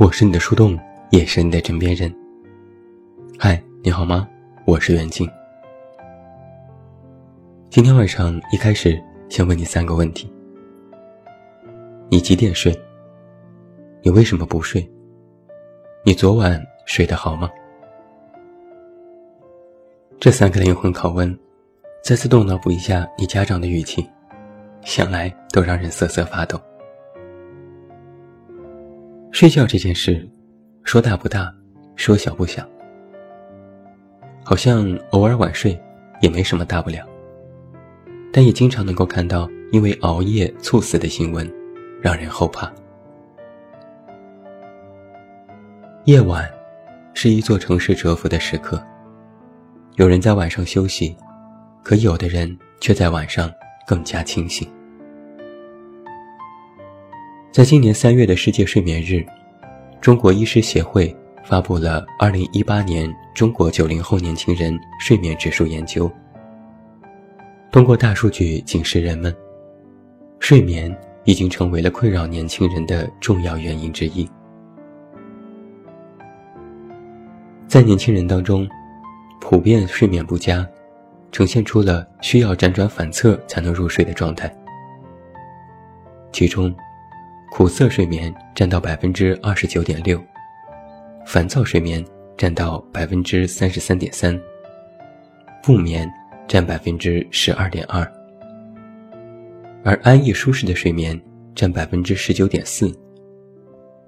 [0.00, 2.10] 我是你的树洞，也是你的枕边人。
[3.38, 4.26] 嗨，你好吗？
[4.64, 5.28] 我是袁静。
[7.68, 8.98] 今天晚上一开始，
[9.28, 10.32] 先问你三个问题：
[12.08, 12.74] 你几点睡？
[14.00, 14.90] 你为什么不睡？
[16.02, 17.50] 你昨晚睡得好吗？
[20.18, 21.38] 这三个灵魂拷问，
[22.02, 24.08] 再次动脑补一下你家长的语气，
[24.80, 26.58] 想来都让人瑟瑟发抖。
[29.32, 30.28] 睡觉这件事，
[30.82, 31.52] 说大不大，
[31.94, 32.66] 说小不小。
[34.44, 35.80] 好像偶尔晚睡
[36.20, 37.06] 也没什么大不了，
[38.32, 41.50] 但也经常能够看到因为熬夜猝死的新闻，
[42.02, 42.70] 让人后怕。
[46.04, 46.50] 夜晚
[47.14, 48.82] 是一座城市蛰伏的时刻，
[49.94, 51.16] 有人在晚上休息，
[51.84, 53.50] 可有的人却在晚上
[53.86, 54.68] 更加清醒。
[57.52, 59.26] 在今年三月的世界睡眠日，
[60.00, 66.08] 中国医师协会发布了二零一八年中国九零后年轻人睡眠指数研究。
[67.72, 69.34] 通过大数据警示人们，
[70.38, 74.30] 睡眠已经成为了困扰年轻人的重要原因之一。
[77.66, 78.68] 在年轻人当中，
[79.40, 80.64] 普遍睡眠不佳，
[81.32, 84.56] 呈现出了需要辗转反侧才能入睡的状态。
[86.30, 86.72] 其中，
[87.50, 90.22] 苦涩睡眠占到百分之二十九点六，
[91.26, 92.02] 烦躁睡眠
[92.36, 94.40] 占到百分之三十三点三，
[95.62, 96.10] 不眠
[96.46, 98.00] 占百分之十二点二，
[99.84, 101.20] 而安逸舒适的睡眠
[101.54, 102.96] 占百分之十九点四，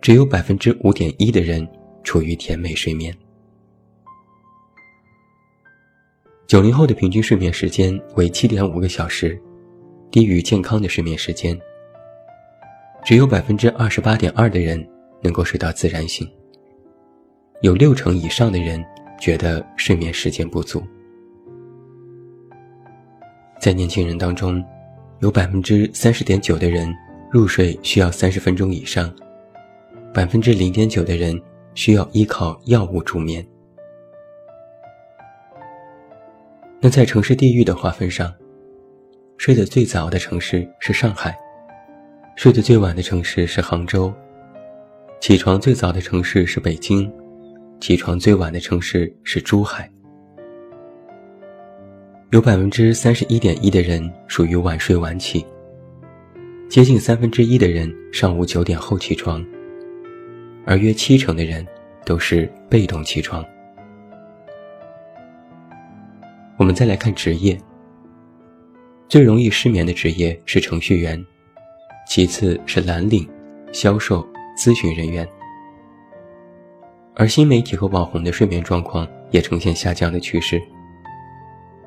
[0.00, 1.66] 只有百分之五点一的人
[2.04, 3.14] 处于甜美睡眠。
[6.46, 9.38] 九零后的平均睡眠时间为七点五个小时，
[10.12, 11.60] 低于健康的睡眠时间。
[13.04, 14.86] 只有百分之二十八点二的人
[15.20, 16.28] 能够睡到自然醒，
[17.60, 18.84] 有六成以上的人
[19.20, 20.82] 觉得睡眠时间不足。
[23.60, 24.64] 在年轻人当中，
[25.20, 26.94] 有百分之三十点九的人
[27.30, 29.12] 入睡需要三十分钟以上，
[30.14, 31.40] 百分之零点九的人
[31.74, 33.44] 需要依靠药物助眠。
[36.80, 38.32] 那在城市地域的划分上，
[39.38, 41.36] 睡得最早的城市是上海。
[42.42, 44.12] 睡得最晚的城市是杭州，
[45.20, 47.08] 起床最早的城市是北京，
[47.80, 49.88] 起床最晚的城市是珠海。
[52.30, 55.46] 有百分之三十一点一的人属于晚睡晚起，
[56.68, 59.46] 接近三分之一的人上午九点后起床，
[60.66, 61.64] 而约七成的人
[62.04, 63.44] 都是被动起床。
[66.56, 67.56] 我们再来看职业，
[69.08, 71.24] 最容易失眠的职业是程序员。
[72.06, 73.28] 其次是蓝领、
[73.72, 74.26] 销售、
[74.56, 75.26] 咨询人员，
[77.14, 80.62] 而新媒体和网红的睡眠状况也呈现下降的趋势。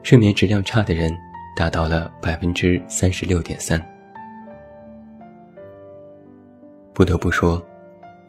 [0.02, 1.16] 睡眠质量差的人
[1.56, 3.84] 达到了百分之三十六点三。
[6.94, 7.64] 不得不说，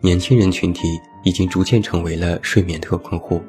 [0.01, 3.43] 年轻人群体已经逐渐成为了睡眠特困户。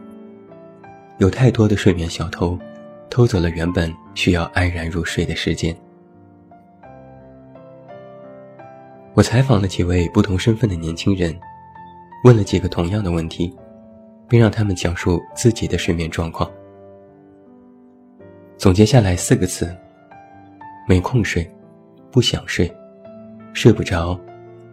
[1.17, 2.57] 有太多的睡眠小偷，
[3.09, 5.75] 偷走了原本需要安然入睡的时间。
[9.17, 11.35] 我采访了几位不同身份的年轻人，
[12.23, 13.51] 问了几个同样的问题，
[14.29, 16.47] 并让他们讲述自己的睡眠状况。
[18.59, 19.75] 总结下来四个字：
[20.87, 21.51] 没空睡，
[22.11, 22.71] 不想睡，
[23.53, 24.15] 睡不着，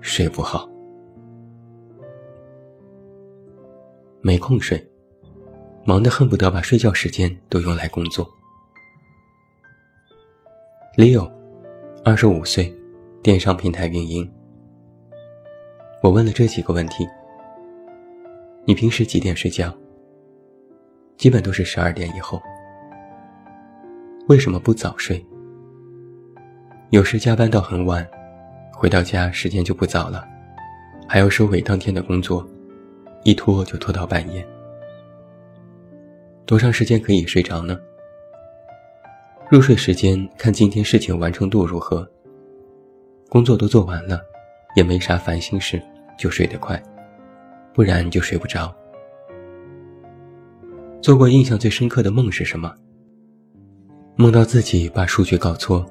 [0.02, 0.68] 睡不好。
[4.20, 4.78] 没空睡，
[5.86, 8.28] 忙得恨不得把睡觉时间都用来工作。
[10.98, 11.32] Leo，
[12.04, 12.70] 二十五岁。
[13.24, 14.30] 电商平台运营，
[16.02, 17.08] 我问了这几个问题：
[18.66, 19.74] 你平时几点睡觉？
[21.16, 22.38] 基本都是十二点以后。
[24.28, 25.24] 为什么不早睡？
[26.90, 28.06] 有时加班到很晚，
[28.74, 30.28] 回到家时间就不早了，
[31.08, 32.46] 还要收尾当天的工作，
[33.22, 34.46] 一拖就拖到半夜。
[36.44, 37.80] 多长时间可以睡着呢？
[39.48, 42.06] 入睡时间看今天事情完成度如何。
[43.34, 44.20] 工作都做完了，
[44.76, 45.82] 也没啥烦心事，
[46.16, 46.80] 就睡得快，
[47.74, 48.72] 不然就睡不着。
[51.02, 52.72] 做过印象最深刻的梦是什么？
[54.14, 55.84] 梦到自己把数据搞错，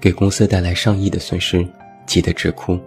[0.00, 1.66] 给公司带来上亿的损失，
[2.06, 2.78] 急得直哭。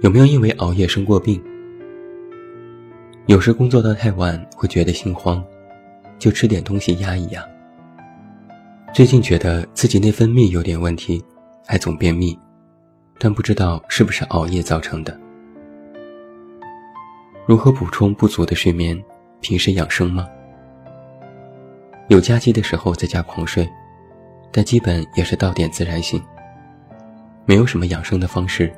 [0.00, 1.38] 有没有因为熬夜生过病？
[3.26, 5.44] 有时工作到太晚会觉得心慌，
[6.18, 7.46] 就吃点东西压一压。
[8.94, 11.22] 最近觉得自己内分泌有点问题。
[11.66, 12.38] 还总便秘，
[13.18, 15.18] 但不知道是不是熬夜造成的。
[17.44, 19.02] 如何补充不足的睡眠？
[19.40, 20.26] 平时养生吗？
[22.08, 23.68] 有假期的时候在家狂睡，
[24.50, 26.22] 但基本也是到点自然醒。
[27.44, 28.72] 没有什么养生的方式，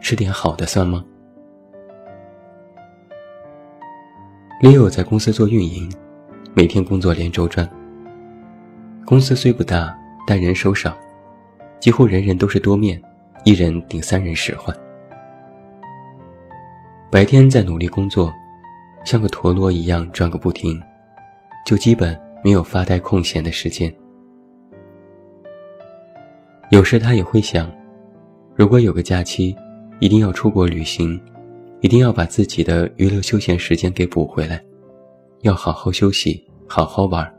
[0.00, 1.04] 吃点好的算吗
[4.62, 5.90] ？Leo 在公司做运营，
[6.54, 7.68] 每天工作连轴转。
[9.04, 9.96] 公司虽不大，
[10.26, 10.96] 但人手少，
[11.80, 13.00] 几乎人人都是多面，
[13.44, 14.76] 一人顶三人使唤。
[17.10, 18.32] 白天在努力工作，
[19.04, 20.80] 像个陀螺一样转个不停，
[21.64, 23.92] 就基本没有发呆空闲的时间。
[26.70, 27.72] 有时他也会想，
[28.56, 29.56] 如果有个假期，
[30.00, 31.18] 一定要出国旅行，
[31.80, 34.60] 一定要把自己的娱乐休闲时间给补回来，
[35.42, 37.32] 要好好休息，好好玩。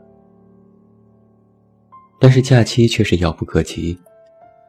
[2.18, 3.96] 但是假期却是遥不可及，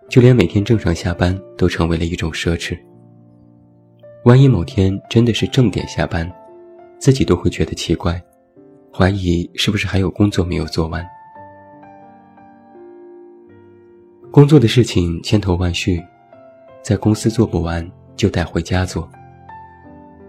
[0.10, 2.78] 就连每天正常下班都成为了一种奢侈。
[4.26, 6.30] 万一某天真的是正点下班，
[6.98, 8.22] 自己都会觉得奇怪，
[8.92, 11.06] 怀疑是不是还有工作没有做完。
[14.32, 16.04] 工作的事情千头万绪，
[16.82, 19.08] 在公司做不完就带回家做。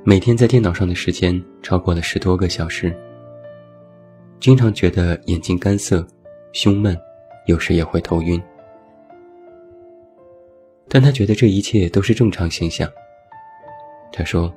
[0.04, 2.94] 每天在电脑上的时间超过了十多个小时，
[4.40, 6.06] 经常觉得眼睛干涩、
[6.52, 6.96] 胸闷，
[7.46, 8.40] 有时也会头晕。
[10.92, 12.90] 但他觉得这一切都是正常现象。
[14.12, 14.52] 他说：“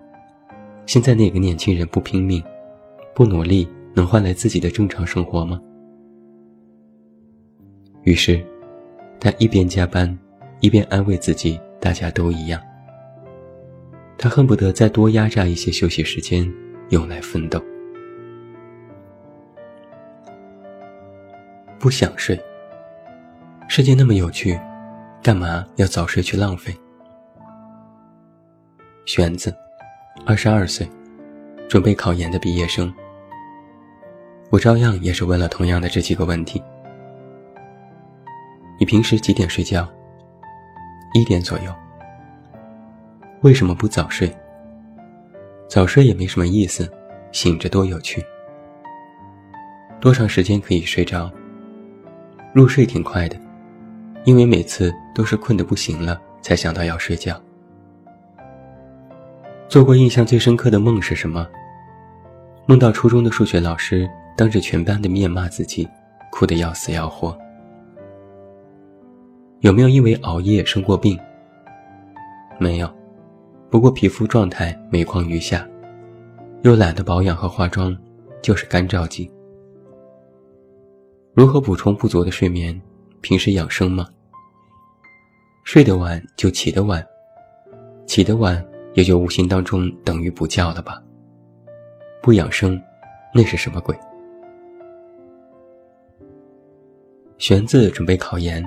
[0.88, 2.44] 现在哪个年轻人不拼命、
[3.14, 5.62] 不努力，能换来自己的正常生活吗？”
[8.02, 8.44] 于是，
[9.20, 10.18] 他一边加班，
[10.60, 12.60] 一边安慰自己：“大家都一样。”
[14.18, 16.52] 他恨不得再多压榨一些休息时间，
[16.90, 17.64] 用来奋斗。
[21.80, 22.40] 不想睡。
[23.68, 24.60] 世界那么有趣，
[25.24, 26.78] 干嘛要早睡去浪费？
[29.06, 29.56] 玄子，
[30.26, 30.86] 二十二岁，
[31.70, 32.94] 准备考研的毕业生。
[34.50, 36.62] 我照样也是问了同样的这几个问题。
[38.78, 39.88] 你平时几点睡觉？
[41.14, 41.74] 一点左右。
[43.44, 44.30] 为什么不早睡？
[45.70, 46.92] 早睡也没什么意思，
[47.32, 48.22] 醒着多有趣。
[50.02, 51.32] 多长时间可以睡着？
[52.54, 53.38] 入睡挺快的，
[54.26, 57.40] 因为每次都是困得不行了才想到要睡觉。
[59.68, 61.48] 做过印象最深刻的梦是什么？
[62.66, 65.88] 梦到初中的数学老师当着全班的面骂自己，
[66.32, 67.38] 哭得要死要活。
[69.60, 71.20] 有没有因为熬夜生过病？
[72.60, 72.90] 没有，
[73.70, 75.68] 不过皮肤状态每况愈下，
[76.62, 77.98] 又懒得保养和化妆，
[78.42, 79.30] 就是干燥季。
[81.34, 82.80] 如何补充不足的睡眠？
[83.22, 84.08] 平时养生吗？
[85.64, 87.06] 睡得晚就起得晚，
[88.06, 88.64] 起得晚。
[88.96, 91.02] 也就无形当中等于不教了吧？
[92.22, 92.80] 不养生，
[93.34, 93.98] 那是什么鬼？
[97.40, 98.64] 玄子准备考研，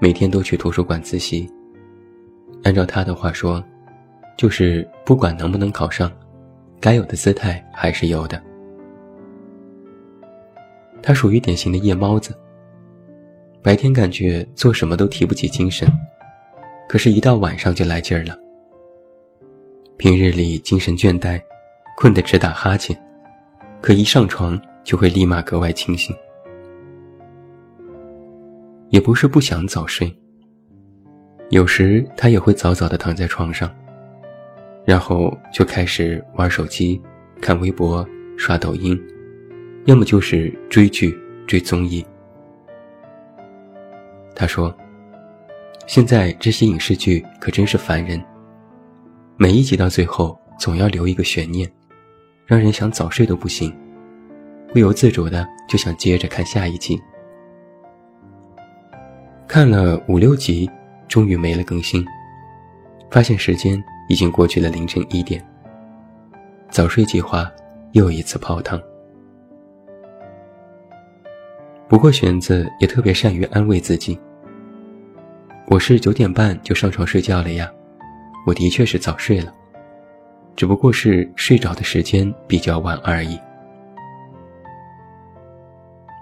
[0.00, 1.48] 每天都去图书馆自习。
[2.64, 3.62] 按照他的话说，
[4.36, 6.10] 就是不管能不能考上，
[6.80, 8.42] 该有的姿态还是有的。
[11.00, 12.36] 他属于典型的夜猫子，
[13.62, 15.88] 白天感觉做什么都提不起精神，
[16.88, 18.38] 可是，一到晚上就来劲儿了。
[19.96, 21.40] 平日里精神倦怠，
[21.96, 22.96] 困得直打哈欠，
[23.80, 26.14] 可一上床就会立马格外清醒。
[28.90, 30.14] 也不是不想早睡，
[31.50, 33.68] 有时他也会早早的躺在床上，
[34.84, 37.00] 然后就开始玩手机、
[37.40, 39.00] 看微博、刷抖音，
[39.86, 42.04] 要么就是追剧、追综艺。
[44.34, 44.72] 他说
[45.86, 48.22] ：“现在这些影视剧可真是烦人。”
[49.36, 51.70] 每一集到最后，总要留一个悬念，
[52.46, 53.74] 让人想早睡都不行，
[54.72, 57.00] 不由自主的就想接着看下一集。
[59.48, 60.70] 看了五六集，
[61.08, 62.04] 终于没了更新，
[63.10, 65.44] 发现时间已经过去了凌晨一点。
[66.70, 67.50] 早睡计划
[67.92, 68.80] 又一次泡汤。
[71.88, 74.18] 不过玄子也特别善于安慰自己
[75.66, 77.70] ：“我是九点半就上床睡觉了呀。”
[78.46, 79.50] 我的确是早睡了，
[80.54, 83.40] 只不过是睡着的时间比较晚而已。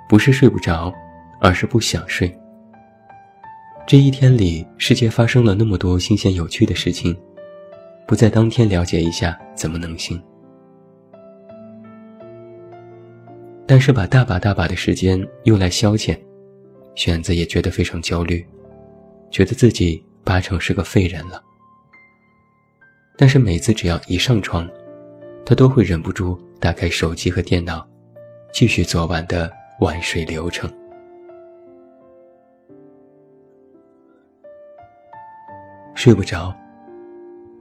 [0.08, 0.92] 不是睡不着，
[1.40, 2.32] 而是不想睡。
[3.88, 7.12] 这一天里，世界发生了那么多新鲜有趣的事情，
[8.06, 10.22] 不在当天了解一下，怎么能行？
[13.66, 16.16] 但是把大把大把的时间用来消遣，
[16.94, 18.46] 选择也觉得非常焦虑，
[19.32, 21.42] 觉得自己八成是个废人了。
[23.16, 24.68] 但是每次只要一上床，
[25.44, 27.86] 他都会忍不住打开手机和电脑，
[28.52, 30.70] 继续昨晚的晚睡流程。
[35.94, 36.54] 睡不着，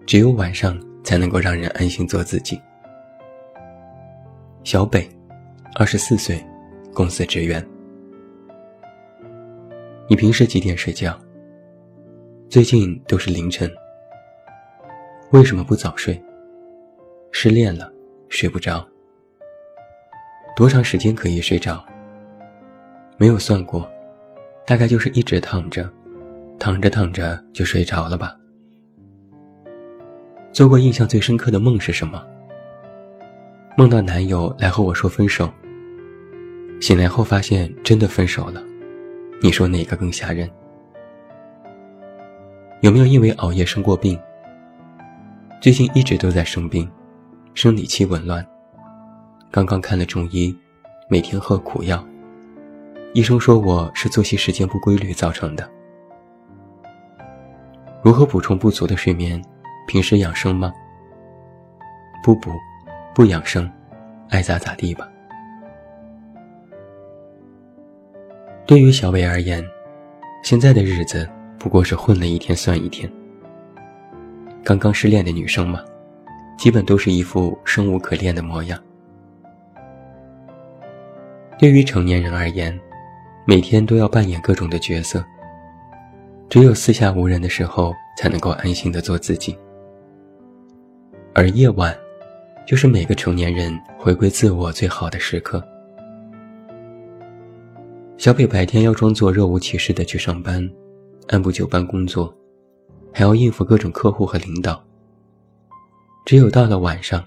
[0.06, 2.60] 只有晚上才能够让人安心做自己。
[4.64, 5.08] 小北，
[5.76, 6.44] 二十四岁，
[6.94, 7.64] 公司职员。
[10.08, 11.21] 你平时几点睡觉？
[12.52, 13.72] 最近都是凌晨。
[15.30, 16.22] 为什么不早睡？
[17.32, 17.90] 失恋了，
[18.28, 18.86] 睡不着。
[20.54, 21.82] 多长时间可以睡着？
[23.16, 23.90] 没有算过，
[24.66, 25.90] 大概就是一直躺着，
[26.60, 28.36] 躺着躺着就睡着了吧。
[30.52, 32.22] 做过印象最深刻的梦是什么？
[33.78, 35.50] 梦到男友来和我说分手。
[36.82, 38.62] 醒来后发现真的分手了，
[39.42, 40.52] 你说哪个更吓人？
[42.82, 44.20] 有没有因为熬夜生过病？
[45.62, 46.90] 最近一直都在生病，
[47.54, 48.44] 生理期紊乱。
[49.52, 50.56] 刚刚看了中医，
[51.08, 52.04] 每天喝苦药。
[53.14, 55.70] 医生说我是作息时间不规律造成的。
[58.02, 59.40] 如何补充不足的睡眠？
[59.88, 60.74] 平时养生吗？
[62.24, 62.50] 不补，
[63.14, 63.72] 不养生，
[64.30, 65.08] 爱咋咋地吧。
[68.66, 69.64] 对于小伟而言，
[70.42, 71.30] 现在的日子
[71.62, 73.08] 不过是混了一天算一天。
[74.64, 75.80] 刚刚失恋的女生嘛，
[76.58, 78.82] 基本都是一副生无可恋的模样。
[81.60, 82.76] 对于成年人而言，
[83.46, 85.24] 每天都要扮演各种的角色，
[86.50, 89.56] 只有四下无人的时候，才能够安心的做自己。
[91.36, 91.96] 而夜晚，
[92.66, 95.64] 就是每个成年人回归自我最好的时刻。
[98.18, 100.68] 小北白天要装作若无其事的去上班，
[101.32, 102.32] 按部就班工作。
[103.14, 104.82] 还要应付各种客户和领导。
[106.26, 107.22] 只有到了晚上，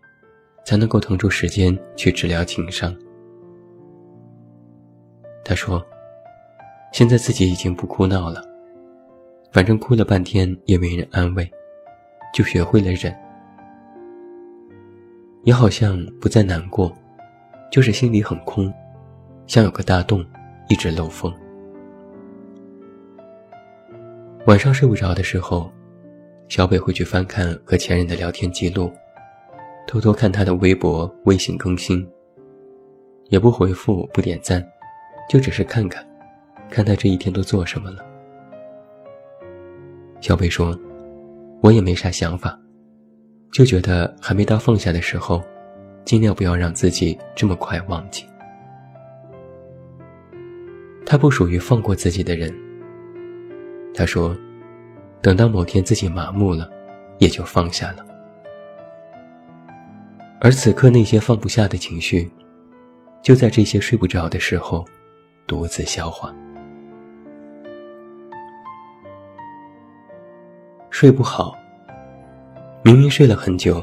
[0.64, 2.96] 才能够腾出时间去治疗情伤。
[5.44, 5.84] 他说
[6.90, 8.42] ：“现在自己已经不哭闹了，
[9.52, 11.46] 反正哭了半天也没人安慰，
[12.32, 13.14] 就学会了忍。
[15.42, 16.90] 也好像不再难过，
[17.70, 18.72] 就是心里很空，
[19.46, 20.24] 像有个大洞，
[20.70, 21.30] 一直漏风。”
[24.46, 25.72] 晚上睡不着的时候，
[26.48, 28.92] 小北会去翻看和前任的聊天记录，
[29.86, 32.06] 偷偷看他的微博、微信更新，
[33.30, 34.62] 也不回复、不点赞，
[35.30, 36.06] 就只是看看，
[36.68, 38.04] 看他这一天都做什么了。
[40.20, 40.78] 小北说
[41.62, 42.58] ：“我也没啥想法，
[43.50, 45.42] 就觉得还没到放下的时候，
[46.04, 48.26] 尽量不要让自己这么快忘记。
[51.06, 52.54] 他不属于放过自己的人。”
[53.94, 54.36] 他说
[55.22, 56.68] ：“等到某天自己麻木了，
[57.18, 58.04] 也就放下了。
[60.40, 62.28] 而此刻那些放不下的情绪，
[63.22, 64.84] 就在这些睡不着的时候，
[65.46, 66.34] 独自消化。
[70.90, 71.56] 睡不好，
[72.82, 73.82] 明明睡了很久，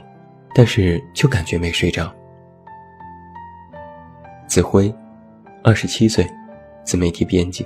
[0.54, 2.14] 但是就感觉没睡着。”
[4.46, 4.94] 子辉，
[5.64, 6.30] 二十七岁，
[6.84, 7.66] 自媒体编辑。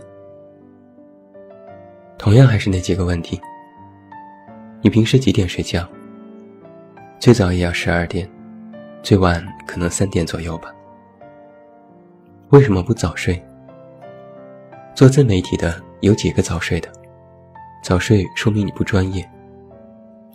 [2.25, 3.39] 同样还是那几个问题。
[4.81, 5.87] 你平时几点睡觉？
[7.19, 8.27] 最早也要十二点，
[9.03, 10.73] 最晚可能三点左右吧。
[12.49, 13.39] 为什么不早睡？
[14.95, 16.89] 做自媒体的有几个早睡的？
[17.83, 19.23] 早睡说明你不专业。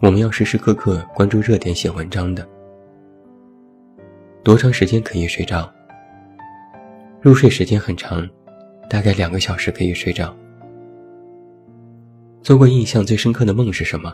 [0.01, 2.49] 我们要时时刻刻关注热点写文章的。
[4.45, 5.69] 多长时间可以睡着？
[7.21, 8.25] 入睡时间很长，
[8.89, 10.33] 大概两个小时可以睡着。
[12.43, 14.13] 做过印象最深刻的梦是什么？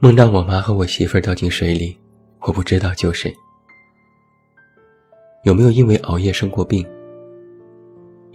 [0.00, 1.96] 梦到我妈和我媳妇儿掉进水里，
[2.40, 3.32] 我不知道救谁。
[5.44, 6.84] 有没有因为熬夜生过病？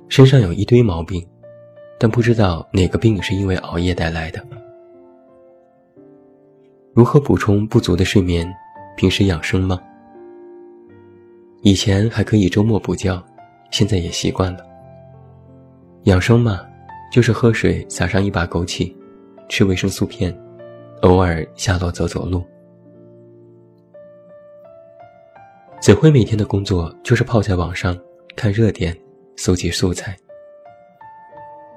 [0.08, 1.26] 身上有一堆毛病，
[2.00, 4.42] 但不知道哪个病是因为熬夜带来的。
[6.94, 8.52] 如何补充不足的睡眠？
[8.96, 9.80] 平时养生吗？
[11.62, 13.22] 以前还可以周末补觉，
[13.72, 14.66] 现在也习惯了。
[16.04, 16.67] 养生嘛。
[17.12, 18.94] 就是喝水，撒上一把枸杞，
[19.50, 20.36] 吃维生素片，
[21.02, 22.46] 偶尔下楼走走路。
[25.80, 27.98] 子辉每天的工作就是泡在网上
[28.36, 28.96] 看热点，
[29.36, 30.18] 搜集素材。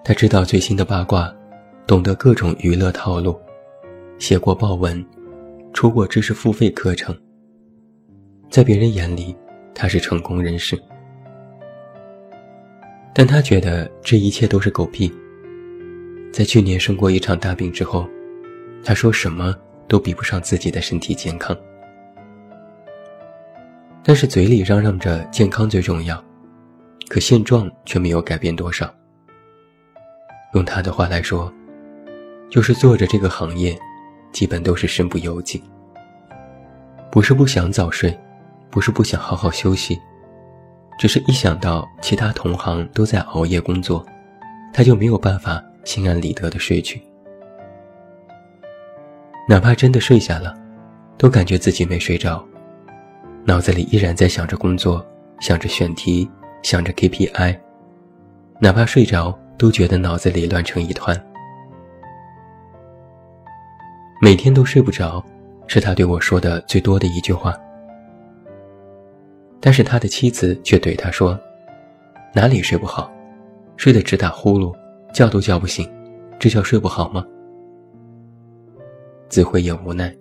[0.03, 1.33] 他知道最新的八卦，
[1.87, 3.39] 懂得各种娱乐套路，
[4.19, 5.05] 写过报文，
[5.73, 7.17] 出过知识付费课程。
[8.51, 9.37] 在别人眼里，
[9.75, 10.77] 他是成功人士。
[13.13, 15.13] 但他觉得这一切都是狗屁。
[16.33, 18.09] 在去年生过一场大病之后，
[18.85, 19.55] 他说什么
[19.89, 21.57] 都比不上自己的身体健康。
[24.03, 26.23] 但是嘴里嚷嚷着健康最重要，
[27.09, 28.93] 可现状却没有改变多少。
[30.55, 31.53] 用他的话来说，
[32.49, 33.79] 就是做着这个行业，
[34.33, 35.63] 基本都是身不由己。
[37.11, 38.17] 不是不想早睡，
[38.71, 39.99] 不是不想好好休息，
[41.01, 44.05] 只是一想到其他同行都在熬夜工作，
[44.71, 47.01] 他就没有办法心安理得的睡去。
[49.49, 50.55] 哪怕真的睡下了，
[51.17, 52.47] 都感觉自己没睡着，
[53.47, 55.03] 脑子里依然在想着工作，
[55.41, 56.31] 想着选题，
[56.63, 57.59] 想着 KPI。
[58.61, 61.19] 哪怕睡着，都觉得脑子里乱成一团。
[64.21, 65.25] 每天都睡不着，
[65.67, 67.59] 是他对我说的最多的一句话。
[69.61, 71.39] 但是他的妻子却对他说
[72.35, 73.13] ：“哪里睡不好？
[73.77, 74.75] 睡得直打呼噜，
[75.13, 75.89] 叫都叫不醒，
[76.39, 77.25] 这叫睡不好吗？”
[79.29, 80.15] 自悔也无奈，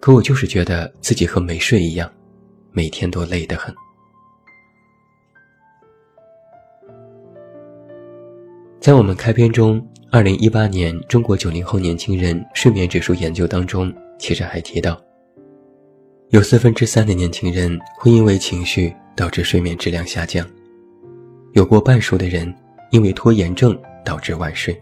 [0.00, 2.10] 可我就是觉得自己和没睡一样，
[2.72, 3.74] 每天都累得很。
[8.80, 15.00] 在我们开篇中，二零一八年中国九零后年轻人睡眠指数研究当中，其实还提到，
[16.34, 20.44] 有四分之三的年轻人会因为情绪导致睡眠质量下降，
[21.52, 22.52] 有过半数的人
[22.90, 24.76] 因为拖延症导致晚睡。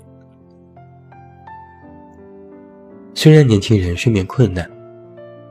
[3.13, 4.67] 虽然年轻人睡眠困难，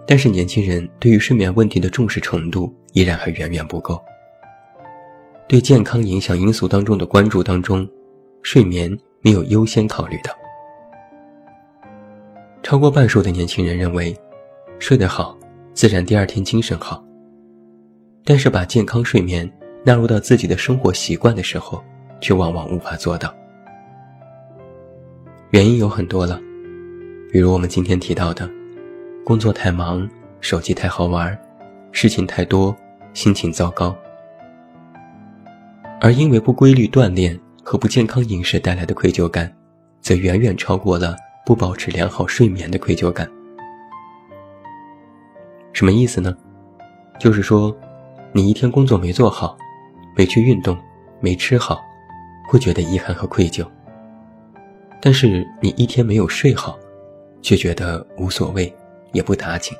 [0.08, 4.02] 但是年轻人对于睡眠问题的重视程度依然还远远不够。
[5.48, 7.88] 对健康影响因素当中的关注当中，
[8.42, 8.92] 睡眠
[9.22, 10.34] 没有优先考虑到。
[12.64, 14.18] 超过半数的年轻人认为，
[14.80, 15.38] 睡得好，
[15.74, 17.04] 自然第二天精神好。
[18.24, 19.52] 但是把健康睡眠
[19.84, 21.84] 纳入到自己的生活习惯的时候，
[22.20, 23.34] 却往往无法做到。
[25.50, 26.40] 原因有很多了。
[27.32, 28.50] 比如我们今天提到的，
[29.26, 30.08] 工作太忙，
[30.40, 31.38] 手机太好玩，
[31.92, 32.76] 事情太多，
[33.14, 33.96] 心情糟糕。
[36.00, 39.52] 而因为不规律锻炼和不健康饮食带来的愧疚感，
[40.02, 43.30] 则远远超过了不保持良好睡眠的愧疚感。
[45.74, 46.36] 什么意思呢？
[47.20, 47.76] 就是说，
[48.32, 49.58] 你一天工作没做好，
[50.16, 50.78] 没去运动，
[51.20, 51.82] 没吃好，
[52.48, 53.66] 会觉得遗憾和愧疚。
[55.02, 56.78] 但是你一天没有睡好。
[57.44, 58.72] 却觉得无所谓，
[59.14, 59.76] 也不打紧。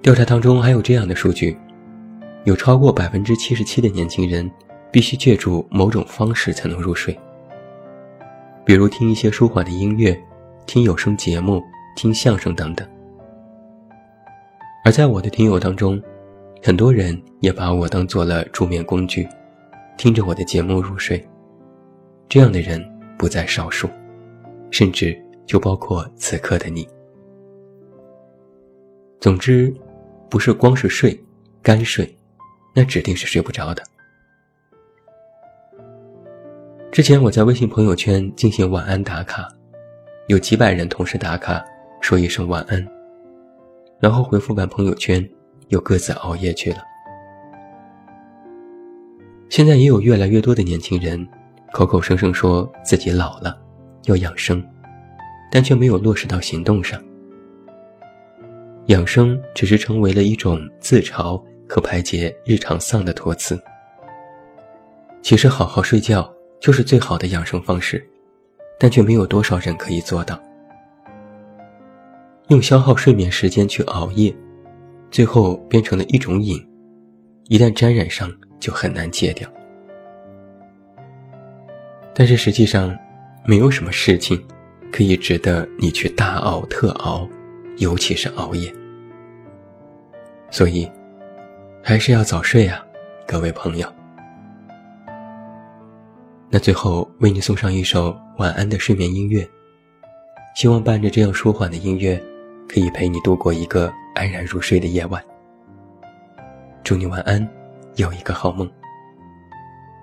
[0.00, 1.58] 调查当中还有这样的数据：
[2.44, 4.48] 有超过百分之七十七的年轻人
[4.92, 7.18] 必须借助某种方式才能入睡，
[8.64, 10.16] 比如听一些舒缓的音乐、
[10.64, 11.60] 听有声节目、
[11.94, 12.88] 听相声等等。
[14.84, 16.00] 而在我的听友当中，
[16.62, 19.28] 很多人也把我当做了助眠工具，
[19.96, 21.26] 听着我的节目入睡。
[22.28, 22.84] 这样的人
[23.18, 23.88] 不在少数。
[24.70, 26.84] 甚至就包括此刻的你。
[29.20, 29.72] 总之，
[30.28, 31.16] 不是光是睡，
[31.62, 32.12] 干睡，
[32.74, 33.84] 那指定是睡不着的。
[36.90, 39.48] 之前我在微信朋友圈进行晚安打卡，
[40.26, 41.64] 有几百人同时打卡，
[42.04, 42.86] 说一声晚安，
[43.98, 45.26] 然后回复完朋友圈，
[45.68, 46.76] 又各自熬夜去了。
[49.48, 51.26] 现在也有越来越多的年轻人，
[51.72, 53.58] 口口声声说自己老了。
[54.04, 54.62] 要养生，
[55.50, 57.02] 但却没有落实到行动上。
[58.88, 63.58] 养生只是成为了一种自嘲和排解日常丧的托词。
[65.22, 68.06] 其实，好好睡觉就是最好的养生方式，
[68.78, 70.38] 但却没有多少人可以做到。
[72.48, 74.34] 用消耗睡眠时间去熬夜，
[75.10, 76.62] 最后变成了一种瘾，
[77.48, 78.30] 一旦沾染上，
[78.60, 79.48] 就很难戒掉。
[82.14, 82.94] 但是实际上，
[83.46, 84.38] 没有什么事情
[84.92, 87.26] 可以值得你去大熬特熬，
[87.78, 88.70] 尤其是熬夜。
[90.50, 90.88] 所以，
[91.82, 92.84] 还是要早睡啊，
[93.26, 93.90] 各位朋友。
[96.50, 99.48] 那最后为你送上一首晚安的睡眠音乐，
[100.54, 102.22] 希望伴着这样舒缓的音乐，
[102.68, 105.22] 可以陪你度过一个安然入睡的夜晚。
[106.82, 107.48] 祝你晚安，
[107.96, 108.70] 有一个好梦。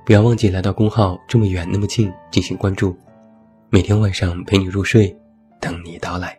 [0.06, 2.98] 不要忘记来到公号这么远那么近进行关注。
[3.70, 5.16] 每天晚上陪你入睡，
[5.60, 6.38] 等你到来。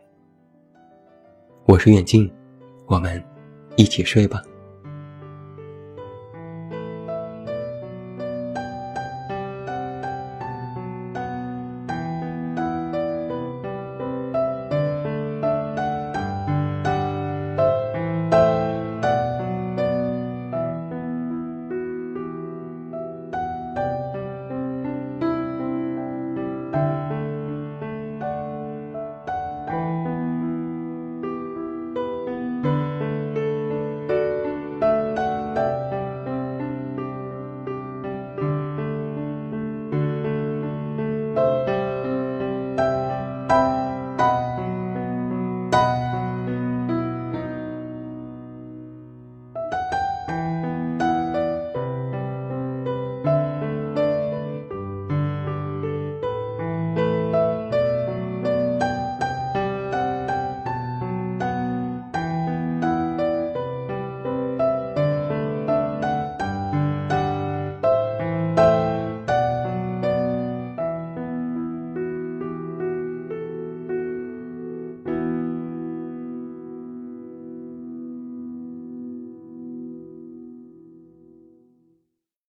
[1.66, 2.30] 我是远近，
[2.86, 3.22] 我们
[3.76, 4.42] 一起睡吧。